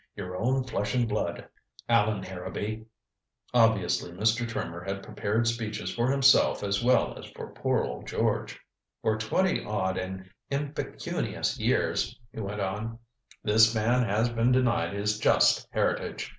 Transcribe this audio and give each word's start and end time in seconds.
"Your 0.15 0.35
own 0.35 0.63
flesh 0.63 0.95
and 0.95 1.07
blood, 1.07 1.47
Allan 1.87 2.23
Harrowby." 2.23 2.87
Obviously 3.53 4.11
Mr. 4.11 4.49
Trimmer 4.49 4.83
had 4.83 5.03
prepared 5.03 5.45
speeches 5.47 5.93
for 5.93 6.09
himself 6.09 6.63
as 6.63 6.83
well 6.83 7.15
as 7.19 7.25
for 7.27 7.51
poor 7.53 7.83
old 7.83 8.07
George. 8.07 8.59
"For 9.03 9.19
twenty 9.19 9.63
odd 9.63 9.99
and 9.99 10.27
impecunious 10.49 11.59
years," 11.59 12.17
he 12.33 12.39
went 12.41 12.61
on, 12.61 12.97
"this 13.43 13.75
man 13.75 14.01
has 14.01 14.27
been 14.29 14.51
denied 14.51 14.93
his 14.93 15.19
just 15.19 15.67
heritage. 15.69 16.29